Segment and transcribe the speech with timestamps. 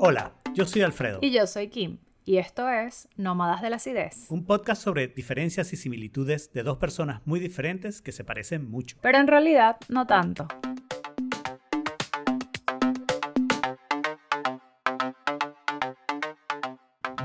[0.00, 1.18] Hola, yo soy Alfredo.
[1.22, 1.98] Y yo soy Kim.
[2.24, 4.26] Y esto es Nómadas de la Acidez.
[4.30, 8.96] Un podcast sobre diferencias y similitudes de dos personas muy diferentes que se parecen mucho.
[9.02, 10.46] Pero en realidad no tanto.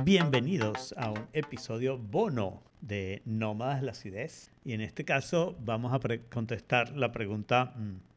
[0.03, 4.51] Bienvenidos a un episodio bono de Nómadas de la Acidez.
[4.65, 5.99] Y en este caso vamos a
[6.31, 8.12] contestar la pregunta, mm,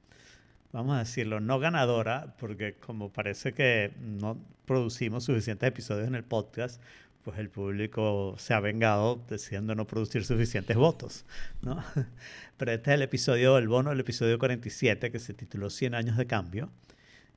[0.77, 6.23] vamos a decirlo, no ganadora, porque como parece que no producimos suficientes episodios en el
[6.23, 6.83] podcast,
[7.23, 11.25] pues el público se ha vengado decidiendo no producir suficientes votos,
[11.63, 11.83] ¿no?
[12.59, 16.19] Pero este es el episodio, el bono del episodio 47, que se tituló 100 años
[16.19, 16.71] de cambio,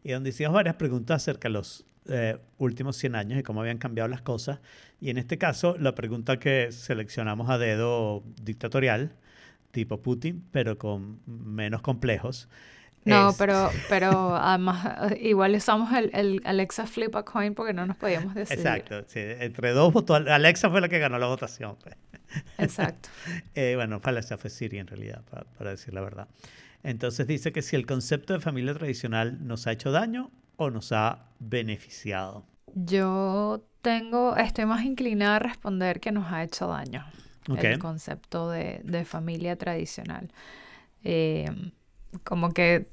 [0.03, 3.77] y donde hicimos varias preguntas acerca de los eh, últimos 100 años y cómo habían
[3.77, 4.59] cambiado las cosas.
[4.99, 9.15] Y en este caso, la pregunta que seleccionamos a dedo dictatorial,
[9.71, 12.49] tipo Putin, pero con menos complejos.
[13.09, 17.97] No, pero, pero además, igual usamos el, el, Alexa Flip a Coin porque no nos
[17.97, 18.59] podíamos decidir.
[18.59, 21.77] Exacto, sí, entre dos votos, Alexa fue la que ganó la votación.
[21.81, 21.95] Pues.
[22.57, 23.09] Exacto.
[23.55, 26.27] eh, bueno, Alexa fue Siri en realidad, para, para decir la verdad.
[26.83, 30.91] Entonces dice que si el concepto de familia tradicional nos ha hecho daño o nos
[30.91, 32.45] ha beneficiado.
[32.73, 37.05] Yo tengo, estoy más inclinada a responder que nos ha hecho daño
[37.57, 40.31] el concepto de, de familia tradicional.
[41.03, 41.49] Eh,
[42.23, 42.87] como que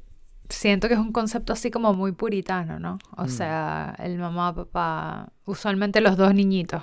[0.48, 2.98] siento que es un concepto así como muy puritano, ¿no?
[3.16, 3.28] O mm.
[3.28, 6.82] sea, el mamá, papá, usualmente los dos niñitos,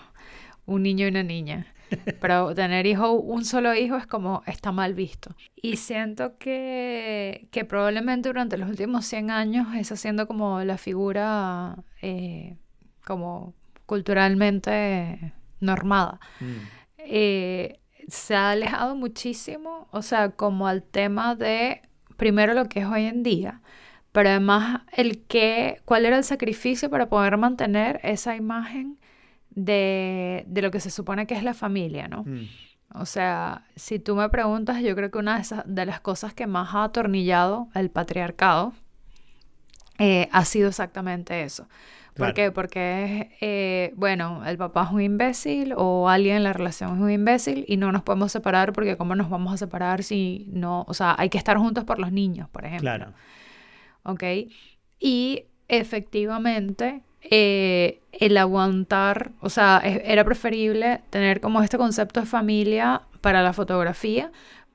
[0.66, 1.68] un niño y una niña.
[2.22, 5.36] Pero tener hijo, un solo hijo es como está mal visto.
[5.56, 11.84] Y siento que, que probablemente durante los últimos 100 años está siendo como la figura
[12.02, 12.58] eh,
[13.06, 13.54] como
[13.86, 16.20] culturalmente normada.
[16.40, 16.46] Mm.
[16.98, 21.82] Eh, se ha alejado muchísimo, o sea, como al tema de
[22.24, 23.60] primero lo que es hoy en día,
[24.14, 28.98] pero además el que, cuál era el sacrificio para poder mantener esa imagen
[29.50, 32.24] de, de lo que se supone que es la familia, ¿no?
[32.24, 32.48] Mm.
[32.94, 36.34] O sea, si tú me preguntas, yo creo que una de, esas, de las cosas
[36.34, 38.72] que más ha atornillado el patriarcado
[40.00, 41.68] eh, ha sido exactamente eso.
[42.16, 42.52] ¿Por qué?
[42.52, 47.12] Porque, eh, bueno, el papá es un imbécil o alguien en la relación es un
[47.12, 50.94] imbécil y no nos podemos separar porque ¿cómo nos vamos a separar si no, o
[50.94, 52.84] sea, hay que estar juntos por los niños, por ejemplo.
[52.84, 53.14] Claro.
[54.04, 54.24] ¿Ok?
[55.00, 63.02] Y efectivamente, eh, el aguantar, o sea, era preferible tener como este concepto de familia
[63.22, 64.32] para la fotografía,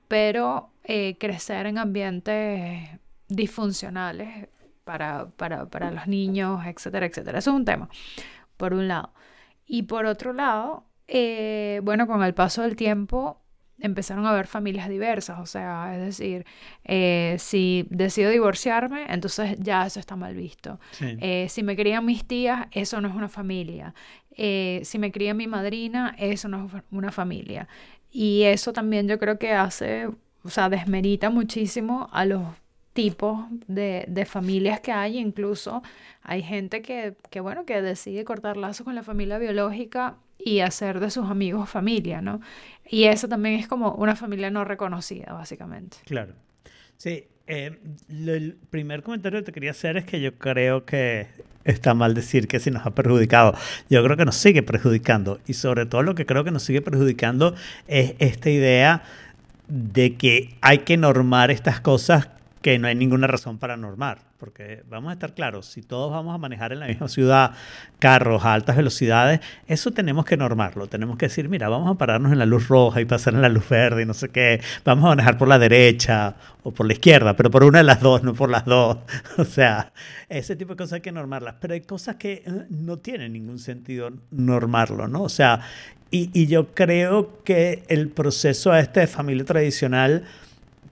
[0.09, 2.89] pero eh, crecer en ambientes
[3.29, 4.49] disfuncionales
[4.89, 7.41] para, para, para los niños, etcétera, etcétera.
[7.41, 7.91] Eso es un tema,
[8.57, 9.13] por un lado.
[9.67, 13.39] Y por otro lado, eh, bueno, con el paso del tiempo
[13.79, 16.47] empezaron a haber familias diversas, o sea, es decir,
[16.85, 20.81] eh, si decido divorciarme, entonces ya eso está mal visto.
[21.01, 23.93] Eh, si me crían mis tías, eso no es una familia.
[24.35, 27.69] si me cría mi madrina, eso no es una familia.
[28.11, 30.09] Y eso también yo creo que hace,
[30.43, 32.43] o sea, desmerita muchísimo a los
[32.93, 35.83] tipos de, de, familias que hay, incluso
[36.23, 41.01] hay gente que, que, bueno, que decide cortar lazos con la familia biológica y hacer
[41.01, 42.41] de sus amigos familia, ¿no?
[42.89, 45.99] Y eso también es como una familia no reconocida, básicamente.
[46.07, 46.35] Claro.
[46.97, 47.79] Sí, eh,
[48.09, 51.29] el primer comentario que te quería hacer es que yo creo que
[51.65, 53.55] está mal decir que si nos ha perjudicado.
[53.91, 55.39] Yo creo que nos sigue perjudicando.
[55.47, 57.55] Y sobre todo lo que creo que nos sigue perjudicando
[57.87, 59.03] es esta idea
[59.69, 62.29] de que hay que normar estas cosas
[62.63, 66.35] que no hay ninguna razón para normar, porque vamos a estar claros, si todos vamos
[66.35, 67.53] a manejar en la misma ciudad
[67.99, 72.33] carros a altas velocidades, eso tenemos que normarlo, tenemos que decir, mira, vamos a pararnos
[72.33, 75.05] en la luz roja y pasar en la luz verde y no sé qué, vamos
[75.05, 78.23] a manejar por la derecha o por la izquierda, pero por una de las dos,
[78.23, 78.99] no por las dos,
[79.39, 79.93] o sea,
[80.29, 83.59] ese tipo de cosas hay que normarlas, pero hay cosas que eh, no tienen ningún
[83.59, 85.23] sentido normarlo, ¿no?
[85.23, 85.61] O sea,
[86.11, 90.25] y, yo creo que el proceso este de familia tradicional,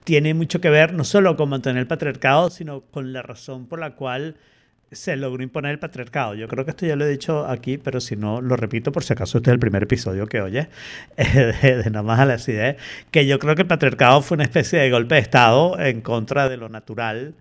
[0.07, 3.77] tiene mucho que ver no solo con mantener el patriarcado, sino con la razón por
[3.77, 4.37] la cual
[4.89, 6.33] se logró imponer el patriarcado.
[6.33, 9.03] Yo creo que esto ya lo he dicho aquí, pero si no, lo repito por
[9.03, 10.69] si acaso este es el primer episodio que oye,
[11.17, 12.77] de, nada más a las ideas,
[13.11, 16.47] que yo creo que el patriarcado fue una especie de golpe de Estado en contra
[16.47, 17.33] de lo natural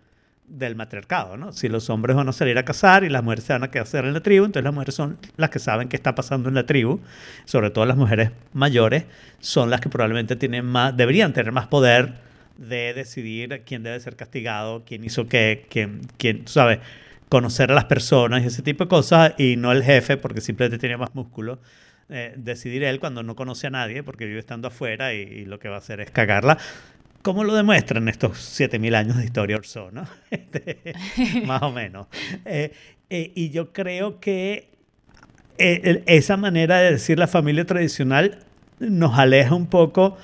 [0.49, 1.53] del matriarcado, ¿no?
[1.53, 4.07] Si los hombres van a salir a cazar y las mujeres se van a quedar
[4.07, 6.67] en la tribu, entonces las mujeres son las que saben qué está pasando en la
[6.67, 6.99] tribu,
[7.45, 9.05] sobre todo las mujeres mayores,
[9.39, 12.26] son las que probablemente tienen más, deberían tener más poder
[12.59, 16.79] de decidir quién debe ser castigado, quién hizo qué, quién, quién, sabes,
[17.29, 20.79] conocer a las personas y ese tipo de cosas, y no el jefe, porque simplemente
[20.79, 21.59] tiene más músculo.
[22.09, 25.69] Eh, decidir él cuando no conoce a nadie, porque vive estando afuera y, lo que
[25.69, 26.59] va a hacer es cagarla.
[27.23, 30.07] ¿Cómo lo demuestran estos 7000 años de historia Orso, ¿no?
[30.31, 30.95] Este,
[31.45, 32.07] más o menos.
[32.45, 32.71] Eh,
[33.11, 34.69] Eh, y yo creo que
[35.59, 38.41] eh, esa manera de decir la familia tradicional
[38.81, 40.19] nos aleja un poco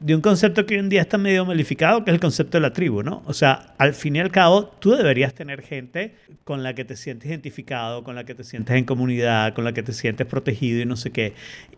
[0.00, 2.62] de un concepto que hoy en día está medio malificado, que es el concepto de
[2.62, 3.22] la tribu, ¿no?
[3.26, 6.14] O sea, al fin y al cabo, tú deberías tener gente
[6.44, 9.72] con la que te sientes identificado, con la que te sientes en comunidad, con la
[9.72, 11.34] que te sientes protegido y no sé qué.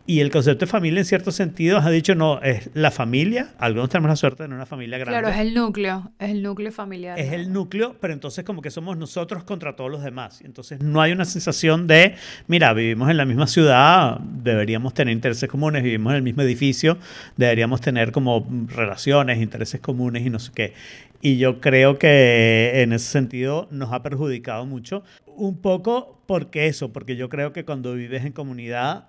[0.06, 3.50] Y el concepto de familia, en ciertos sentidos, ha dicho, no, es la familia.
[3.58, 5.18] Algunos tenemos la suerte de tener una familia grande.
[5.18, 7.18] Claro, es el núcleo, es el núcleo familiar.
[7.18, 10.42] Es el núcleo, pero entonces como que somos nosotros contra todos los demás.
[10.42, 12.14] Entonces no hay una sensación de,
[12.46, 16.98] mira, vivimos en la misma ciudad, deberíamos tener intereses comunes, vivimos en el mismo edificio,
[17.36, 20.74] deberíamos tener como relaciones, intereses comunes y no sé qué.
[21.20, 25.04] Y yo creo que en ese sentido nos ha perjudicado mucho.
[25.26, 29.08] Un poco porque eso, porque yo creo que cuando vives en comunidad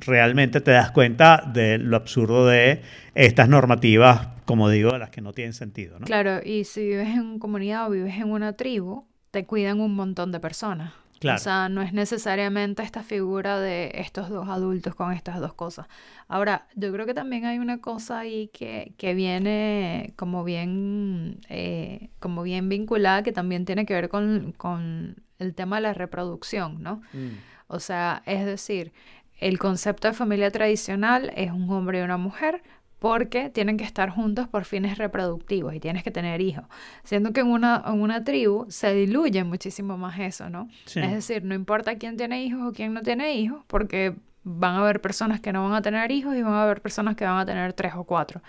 [0.00, 2.82] realmente te das cuenta de lo absurdo de
[3.14, 5.98] estas normativas, como digo, las que no tienen sentido.
[6.00, 10.32] Claro, y si vives en comunidad o vives en una tribu, te cuidan un montón
[10.32, 10.92] de personas.
[11.24, 15.86] O sea, no es necesariamente esta figura de estos dos adultos con estas dos cosas.
[16.28, 22.10] Ahora, yo creo que también hay una cosa ahí que, que viene como bien, eh,
[22.18, 26.82] como bien vinculada, que también tiene que ver con, con el tema de la reproducción,
[26.82, 27.02] ¿no?
[27.12, 27.30] Mm.
[27.68, 28.92] O sea, es decir,
[29.38, 32.62] el concepto de familia tradicional es un hombre y una mujer
[33.02, 36.62] porque tienen que estar juntos por fines reproductivos y tienes que tener hijos.
[37.02, 40.68] Siendo que en una, en una tribu se diluye muchísimo más eso, ¿no?
[40.86, 44.14] Es decir, no importa quién tiene hijos o quién no tiene hijos, porque
[44.44, 47.16] van a haber personas que no van a tener hijos y van a haber personas
[47.16, 48.40] que van a tener tres o cuatro.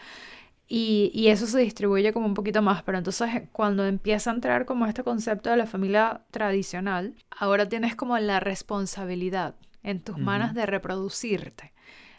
[0.68, 4.66] Y, y, eso se distribuye como un poquito más, pero entonces cuando empieza a entrar
[4.66, 10.54] como este concepto de la familia tradicional, ahora tienes como la responsabilidad en tus manos
[10.54, 11.74] de reproducirte,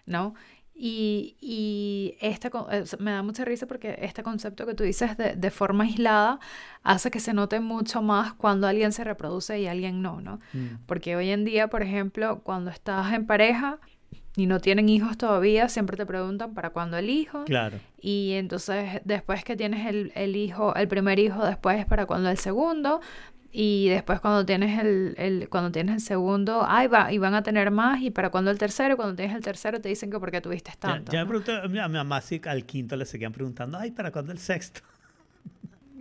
[0.05, 0.35] ¿no?
[0.77, 2.51] Y, y este,
[2.99, 6.41] me da mucha risa porque este concepto que tú dices de, de, forma aislada
[6.83, 10.41] hace que se note mucho más cuando alguien se reproduce y alguien no, ¿no?
[10.53, 10.79] Mm.
[10.87, 13.79] Porque hoy en día, por ejemplo, cuando estás en pareja
[14.37, 17.45] y no tienen hijos todavía, siempre te preguntan para cuándo el hijo.
[17.45, 17.79] Claro.
[18.01, 22.39] Y entonces después que tienes el, el hijo, el primer hijo, después para cuándo el
[22.39, 23.01] segundo,
[23.57, 27.45] y después cuando tienes el, el, cuando tienes el segundo, ay, va, y van a
[27.45, 30.41] tener más, y para cuando el tercero, cuando tienes el tercero te dicen que porque
[30.41, 31.13] tuviste tanto.
[31.13, 34.33] Ya, me pregunté, a mi mamá sí al quinto le seguían preguntando, ay, ¿para cuándo
[34.33, 34.81] el sexto?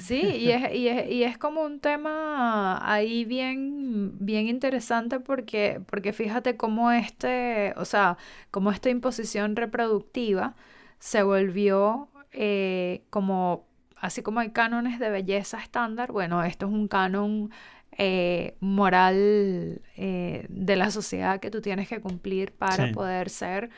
[0.00, 5.82] sí, y es, y, es, y es como un tema ahí bien, bien interesante porque,
[5.84, 8.16] porque fíjate cómo este, o sea,
[8.50, 10.54] cómo esta imposición reproductiva
[10.98, 13.67] se volvió eh, como
[14.00, 17.50] así como hay cánones de belleza estándar, bueno, esto es un canon
[17.96, 23.70] eh, moral eh, de la sociedad que tú tienes que cumplir para poder ser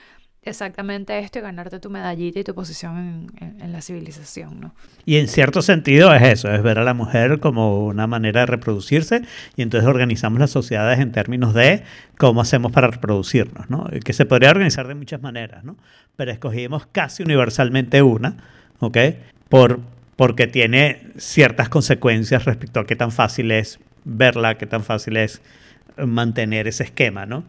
[0.43, 4.75] exactamente esto y ganarte tu medallita y tu posición en, la civilización, ¿no?
[5.05, 8.47] Y en cierto sentido es eso, es ver a la mujer como una manera de
[8.47, 9.23] reproducirse
[9.57, 11.83] y entonces organizamos las sociedades en términos de
[12.19, 13.87] cómo hacemos para reproducirnos, ¿no?
[14.05, 15.77] Que se podría organizar de muchas maneras, ¿no?
[16.17, 18.37] Pero escogimos casi universalmente una,
[18.81, 18.99] ¿ok?
[19.49, 19.81] Por
[20.21, 25.41] porque tiene ciertas consecuencias respecto a qué tan fácil es verla, qué tan fácil es
[25.97, 27.45] mantener ese esquema, ¿no?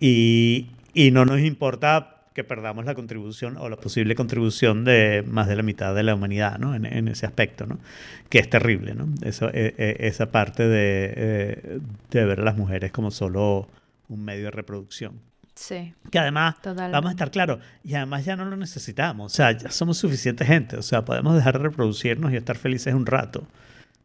[0.00, 5.48] Y, y no nos importa que perdamos la contribución o la posible contribución de más
[5.48, 6.74] de la mitad de la humanidad, ¿no?
[6.74, 7.78] En, en ese aspecto, ¿no?
[8.28, 9.08] Que es terrible, ¿no?
[9.22, 11.78] Eso, e, e, esa parte de, eh,
[12.10, 13.66] de ver a las mujeres como solo
[14.10, 15.29] un medio de reproducción.
[15.54, 15.94] Sí.
[16.10, 19.70] Que además, vamos a estar claros, y además ya no lo necesitamos, o sea, ya
[19.70, 23.46] somos suficiente gente, o sea, podemos dejar de reproducirnos y estar felices un rato.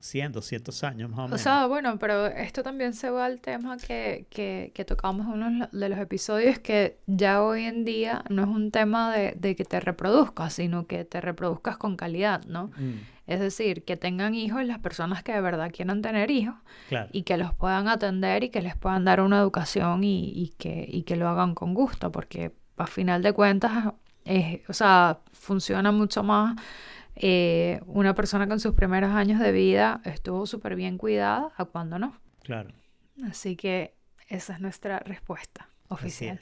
[0.05, 1.41] 100, 200 años más o menos.
[1.41, 5.43] O sea, bueno, pero esto también se va al tema que, que, que tocamos en
[5.43, 9.55] uno de los episodios, que ya hoy en día no es un tema de, de
[9.55, 12.67] que te reproduzcas, sino que te reproduzcas con calidad, ¿no?
[12.77, 12.99] Mm.
[13.27, 16.55] Es decir, que tengan hijos las personas que de verdad quieran tener hijos
[17.11, 20.87] y que los puedan atender y que les puedan dar una educación y, y que,
[20.87, 23.93] y que lo hagan con gusto, porque a final de cuentas,
[24.67, 26.55] o sea, funciona mucho más
[27.15, 31.99] eh, una persona con sus primeros años de vida estuvo súper bien cuidada a cuando
[31.99, 32.19] no.
[32.43, 32.73] Claro.
[33.23, 33.95] Así que
[34.27, 36.39] esa es nuestra respuesta oficial.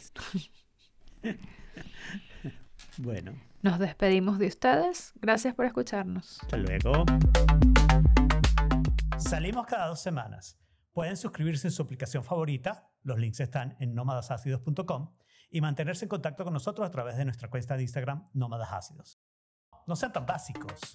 [2.97, 3.33] bueno.
[3.61, 5.13] Nos despedimos de ustedes.
[5.21, 6.41] Gracias por escucharnos.
[6.41, 7.05] Hasta luego.
[9.17, 10.59] Salimos cada dos semanas.
[10.91, 12.89] Pueden suscribirse en su aplicación favorita.
[13.03, 15.13] Los links están en nómadasácidos.com
[15.49, 19.12] y mantenerse en contacto con nosotros a través de nuestra cuenta de Instagram Nómadas Ácidos.
[19.85, 20.93] No sean tan básicos.